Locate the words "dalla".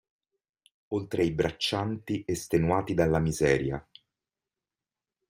2.95-3.19